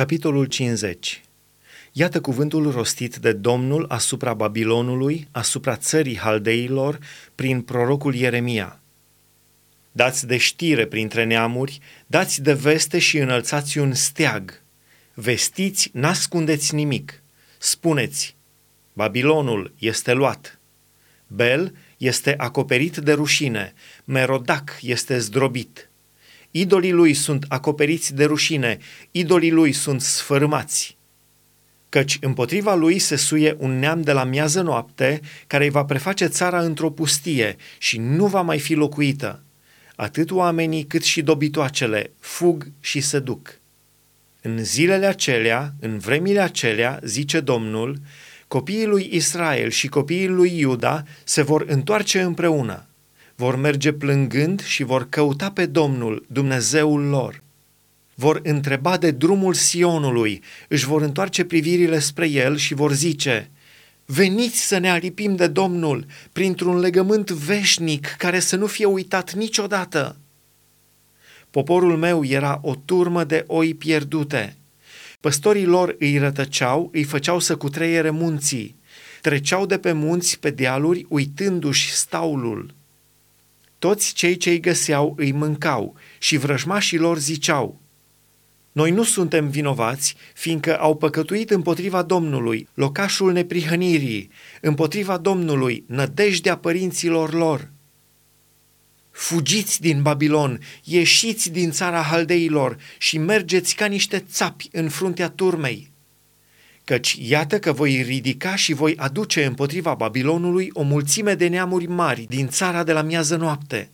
[0.00, 1.22] Capitolul 50
[1.92, 6.98] Iată cuvântul rostit de Domnul asupra Babilonului, asupra țării Haldeilor,
[7.34, 8.80] prin prorocul Ieremia.
[9.92, 14.62] Dați de știre printre neamuri, dați de veste și înălțați un steag.
[15.14, 17.22] Vestiți, n-ascundeți nimic.
[17.58, 18.36] Spuneți,
[18.92, 20.58] Babilonul este luat.
[21.26, 23.72] Bel este acoperit de rușine,
[24.04, 25.89] Merodac este zdrobit.
[26.50, 28.78] Idolii lui sunt acoperiți de rușine,
[29.10, 30.98] idolii lui sunt sfărâmați.
[31.88, 36.26] Căci împotriva lui se suie un neam de la miază noapte care îi va preface
[36.26, 39.42] țara într-o pustie și nu va mai fi locuită.
[39.96, 43.58] Atât oamenii cât și dobitoacele fug și se duc.
[44.42, 47.98] În zilele acelea, în vremile acelea, zice Domnul,
[48.48, 52.89] copiii lui Israel și copiii lui Iuda se vor întoarce împreună
[53.40, 57.42] vor merge plângând și vor căuta pe Domnul, Dumnezeul lor.
[58.14, 63.50] Vor întreba de drumul Sionului, își vor întoarce privirile spre el și vor zice,
[64.04, 70.16] Veniți să ne alipim de Domnul printr-un legământ veșnic care să nu fie uitat niciodată.
[71.50, 74.56] Poporul meu era o turmă de oi pierdute.
[75.20, 78.76] Păstorii lor îi rătăceau, îi făceau să cutreiere munții.
[79.20, 82.78] Treceau de pe munți pe dealuri uitându-și staulul.
[83.80, 87.80] Toți cei ce îi găseau îi mâncau și vrăjmașii lor ziceau,
[88.72, 97.32] Noi nu suntem vinovați, fiindcă au păcătuit împotriva Domnului, locașul neprihănirii, împotriva Domnului, nădejdea părinților
[97.32, 97.70] lor.
[99.10, 105.89] Fugiți din Babilon, ieșiți din țara haldeilor și mergeți ca niște țapi în fruntea turmei
[106.84, 112.26] căci iată că voi ridica și voi aduce împotriva Babilonului o mulțime de neamuri mari
[112.28, 113.90] din țara de la miază noapte.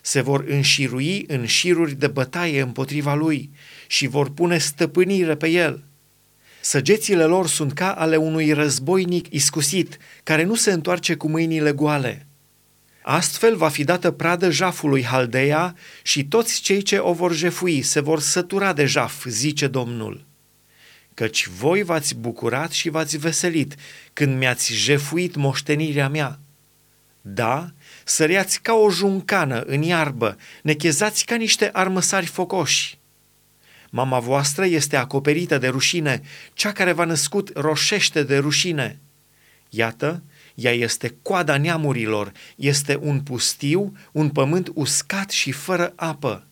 [0.00, 3.50] Se vor înșirui în șiruri de bătaie împotriva lui
[3.86, 5.84] și vor pune stăpânire pe el.
[6.60, 12.26] Săgețile lor sunt ca ale unui războinic iscusit, care nu se întoarce cu mâinile goale.
[13.02, 18.00] Astfel va fi dată pradă jafului Haldea și toți cei ce o vor jefui se
[18.00, 20.24] vor sătura de jaf, zice Domnul
[21.14, 23.74] căci voi v-ați bucurat și v-ați veselit
[24.12, 26.38] când mi-ați jefuit moștenirea mea.
[27.20, 27.70] Da,
[28.04, 32.98] săreați ca o juncană în iarbă, nechezați ca niște armăsari focoși.
[33.90, 36.22] Mama voastră este acoperită de rușine,
[36.52, 38.98] cea care v-a născut roșește de rușine.
[39.68, 40.22] Iată,
[40.54, 46.46] ea este coada neamurilor, este un pustiu, un pământ uscat și fără apă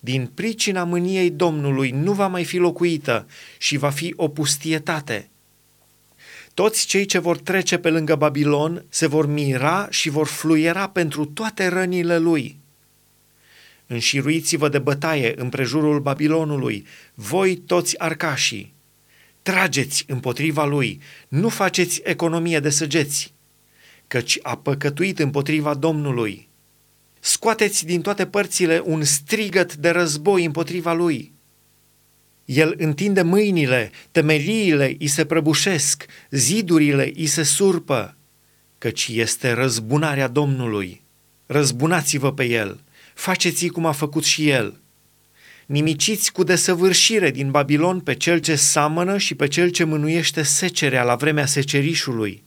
[0.00, 3.26] din pricina mâniei Domnului nu va mai fi locuită
[3.58, 5.28] și va fi o pustietate.
[6.54, 11.24] Toți cei ce vor trece pe lângă Babilon se vor mira și vor fluiera pentru
[11.24, 12.56] toate rănile lui.
[13.86, 18.74] Înșiruiți-vă de bătaie împrejurul Babilonului, voi toți arcașii.
[19.42, 23.32] Trageți împotriva lui, nu faceți economie de săgeți,
[24.06, 26.45] căci a păcătuit împotriva Domnului
[27.26, 31.32] scoateți din toate părțile un strigăt de război împotriva lui.
[32.44, 38.16] El întinde mâinile, temeliile îi se prăbușesc, zidurile îi se surpă,
[38.78, 41.02] căci este răzbunarea Domnului.
[41.46, 42.80] Răzbunați-vă pe el,
[43.14, 44.80] faceți cum a făcut și el.
[45.66, 51.02] Nimiciți cu desăvârșire din Babilon pe cel ce samănă și pe cel ce mânuiește secerea
[51.02, 52.44] la vremea secerișului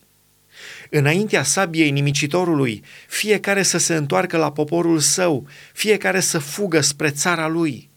[0.89, 7.47] înaintea sabiei nimicitorului, fiecare să se întoarcă la poporul său, fiecare să fugă spre țara
[7.47, 7.89] lui.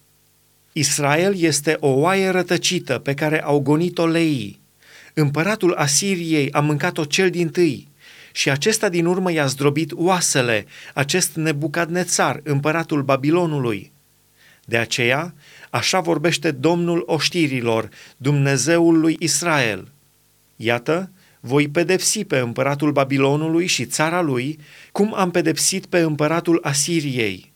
[0.72, 4.60] Israel este o oaie rătăcită pe care au gonit-o leii.
[5.14, 7.88] Împăratul Asiriei a mâncat-o cel din tâi
[8.32, 13.92] și acesta din urmă i-a zdrobit oasele, acest nebucadnețar, împăratul Babilonului.
[14.64, 15.34] De aceea,
[15.70, 19.88] așa vorbește Domnul oștirilor, Dumnezeul lui Israel.
[20.56, 21.10] Iată,
[21.44, 24.58] voi pedepsi pe împăratul Babilonului și țara lui,
[24.92, 27.52] cum am pedepsit pe împăratul Asiriei.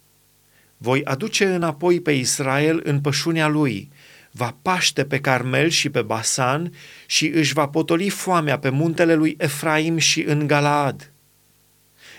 [0.76, 3.90] Voi aduce înapoi pe Israel în pășunea lui,
[4.30, 6.72] va paște pe Carmel și pe Basan
[7.06, 11.12] și își va potoli foamea pe muntele lui Efraim și în Galaad.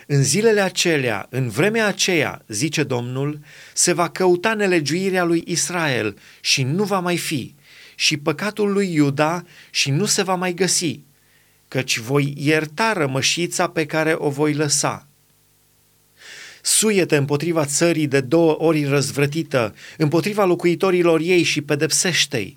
[0.06, 3.40] În zilele acelea, în vremea aceea, zice Domnul,
[3.74, 7.54] se va căuta nelegiuirea lui Israel și nu va mai fi,
[7.94, 11.06] și păcatul lui Iuda și nu se va mai găsi,
[11.68, 15.08] căci voi ierta rămășița pe care o voi lăsa.
[16.62, 22.56] Suiete împotriva țării de două ori răzvrătită, împotriva locuitorilor ei și pedepsește-i.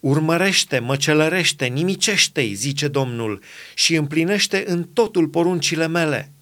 [0.00, 3.42] Urmărește, măcelărește, nimicește-i, zice Domnul,
[3.74, 6.32] și împlinește în totul poruncile mele.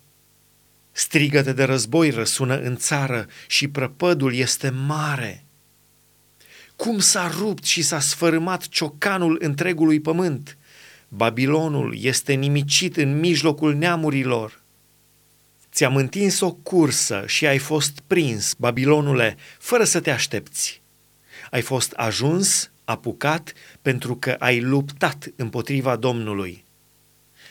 [0.93, 5.45] Strigăte de război răsună în țară și prăpădul este mare.
[6.77, 10.57] cum s-a rupt și s-a sfărâmat ciocanul întregului pământ.
[11.09, 14.63] Babilonul este nimicit în mijlocul neamurilor.
[15.73, 20.83] Ți-am întins o cursă și ai fost prins, Babilonule, fără să te aștepți.
[21.51, 26.65] Ai fost ajuns, apucat, pentru că ai luptat împotriva Domnului.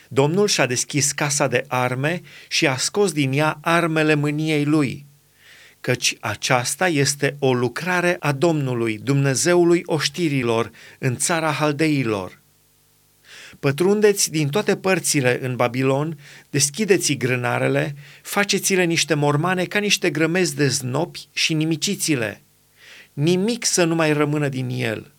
[0.07, 5.05] Domnul și-a deschis casa de arme și a scos din ea armele mâniei lui,
[5.81, 12.43] căci aceasta este o lucrare a Domnului, Dumnezeului oștirilor, în țara haldeilor.
[13.59, 16.17] Pătrundeți din toate părțile în Babilon,
[16.49, 22.41] deschideți grânarele, faceți-le niște mormane ca niște grămezi de znopi și nimiciți-le.
[23.13, 25.13] Nimic să nu mai rămână din el.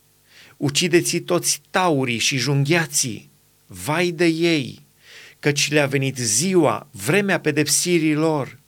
[0.56, 3.30] Ucideți toți taurii și junghiații.
[3.66, 4.86] Vai de ei,
[5.38, 8.58] căci le-a venit ziua, vremea pedepsirii lor.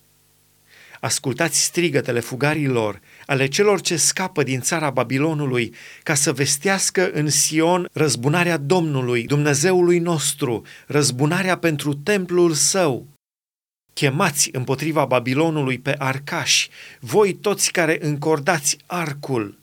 [1.00, 7.88] Ascultați strigătele fugarilor, ale celor ce scapă din țara Babilonului, ca să vestească în Sion
[7.92, 13.06] răzbunarea Domnului, Dumnezeului nostru, răzbunarea pentru templul său.
[13.92, 16.68] Chemați împotriva Babilonului pe arcași,
[17.00, 19.58] voi toți care încordați arcul.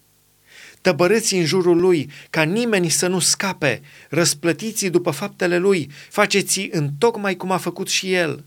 [0.81, 6.89] Tăbărâți în jurul lui, ca nimeni să nu scape, răsplătiți după faptele lui, faceți în
[6.97, 8.43] tocmai cum a făcut și el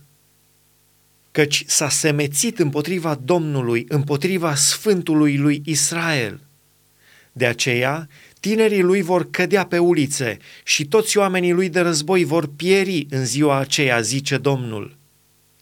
[1.38, 6.40] căci s-a semețit împotriva Domnului, împotriva Sfântului lui Israel.
[7.32, 8.08] De aceea,
[8.40, 13.24] tinerii lui vor cădea pe ulițe și toți oamenii lui de război vor pieri în
[13.24, 14.96] ziua aceea, zice Domnul.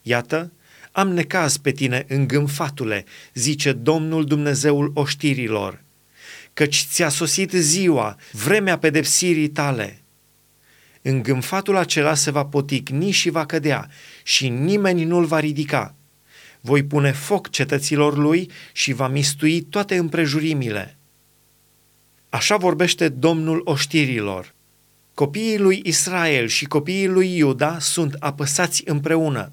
[0.02, 0.52] Iată,
[0.93, 5.82] am necaz pe tine, îngânfatule, zice Domnul Dumnezeul oștirilor,
[6.52, 10.00] căci ți-a sosit ziua, vremea pedepsirii tale–
[11.08, 13.91] Îngânfatul acela se va poticni și va cădea
[14.23, 15.94] și nimeni nu-l va ridica.
[16.61, 20.97] Voi pune foc cetăților lui și va mistui toate împrejurimile.
[22.29, 24.55] Așa vorbește Domnul oștirilor.
[25.14, 29.52] Copiii lui Israel și copiii lui Iuda sunt apăsați împreună.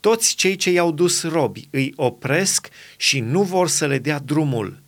[0.00, 4.82] Toți cei ce i-au dus robi îi opresc și nu vor să le dea drumul.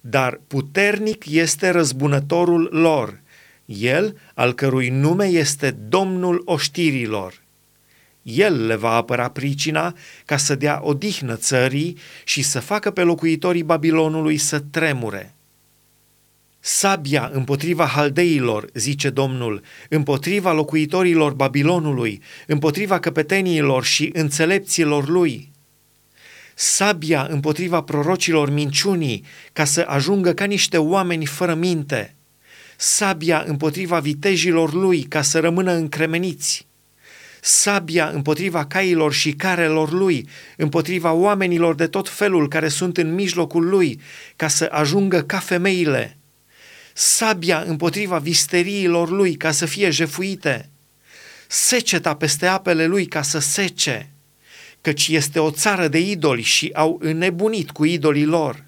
[0.00, 3.18] Dar puternic este răzbunătorul lor–
[3.78, 7.42] el, al cărui nume este Domnul oștirilor.
[8.22, 9.94] El le va apăra pricina
[10.24, 15.34] ca să dea odihnă țării și să facă pe locuitorii Babilonului să tremure.
[16.60, 25.50] Sabia împotriva haldeilor, zice Domnul, împotriva locuitorilor Babilonului, împotriva căpeteniilor și înțelepților lui.
[26.54, 32.14] Sabia împotriva prorocilor minciunii, ca să ajungă ca niște oameni fără minte–
[32.82, 36.66] sabia împotriva vitejilor lui ca să rămână încremeniți,
[37.40, 43.68] sabia împotriva cailor și carelor lui, împotriva oamenilor de tot felul care sunt în mijlocul
[43.68, 44.00] lui,
[44.36, 46.16] ca să ajungă ca femeile,
[46.92, 50.68] sabia împotriva visteriilor lui ca să fie jefuite,
[51.46, 54.10] seceta peste apele lui ca să sece,
[54.80, 58.64] căci este o țară de idoli și au înnebunit cu idolii lor.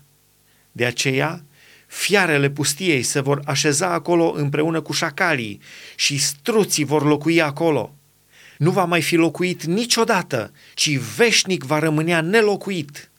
[0.72, 1.44] De aceea,
[1.92, 5.60] Fiarele pustiei se vor așeza acolo împreună cu șacalii
[5.96, 7.94] și struții vor locui acolo.
[8.58, 13.10] Nu va mai fi locuit niciodată, ci veșnic va rămânea nelocuit.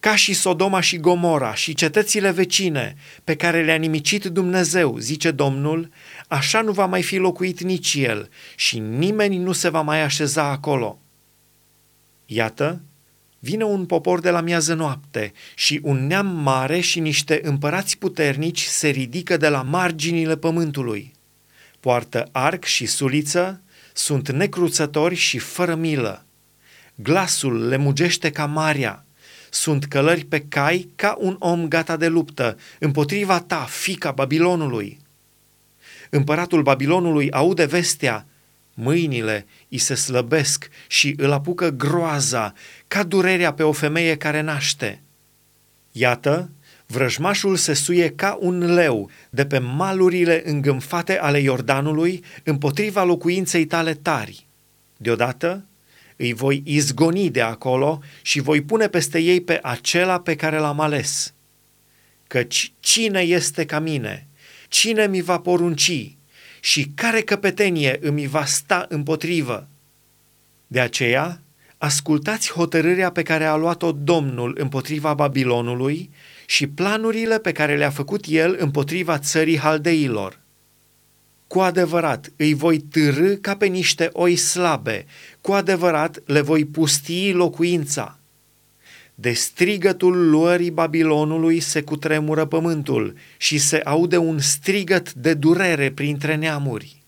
[0.00, 5.90] Ca și Sodoma și Gomora și cetățile vecine pe care le-a nimicit Dumnezeu, zice Domnul,
[6.28, 10.44] așa nu va mai fi locuit nici el și nimeni nu se va mai așeza
[10.44, 10.98] acolo.
[12.26, 12.80] Iată,
[13.44, 18.62] Vine un popor de la miază noapte și un neam mare și niște împărați puternici
[18.62, 21.12] se ridică de la marginile pământului.
[21.80, 23.60] Poartă arc și suliță,
[23.92, 26.24] sunt necruțători și fără milă.
[26.94, 29.04] Glasul le mugește ca marea,
[29.50, 34.98] sunt călări pe cai ca un om gata de luptă, împotriva ta, fica Babilonului.
[36.10, 38.26] Împăratul Babilonului aude vestea,
[38.74, 42.52] Mâinile îi se slăbesc și îl apucă groaza,
[42.88, 45.02] ca durerea pe o femeie care naște.
[45.92, 46.50] Iată,
[46.86, 53.94] vrăjmașul se suie ca un leu de pe malurile îngânfate ale Iordanului împotriva locuinței tale
[53.94, 54.46] tari.
[54.96, 55.66] Deodată
[56.16, 60.80] îi voi izgoni de acolo și voi pune peste ei pe acela pe care l-am
[60.80, 61.34] ales.
[62.26, 64.26] Căci cine este ca mine?
[64.68, 66.16] Cine mi va porunci?
[66.64, 69.68] Și care căpetenie îmi va sta împotrivă.
[70.66, 71.40] De aceea,
[71.78, 76.10] ascultați hotărârea pe care a luat-o Domnul împotriva Babilonului
[76.46, 80.38] și planurile pe care le-a făcut el împotriva țării haldeilor.
[81.46, 85.06] Cu adevărat îi voi târâ ca pe niște oi slabe,
[85.40, 88.18] cu adevărat le voi pustii locuința.
[89.22, 96.34] De strigătul luării Babilonului se cutremură pământul și se aude un strigăt de durere printre
[96.34, 97.01] neamuri.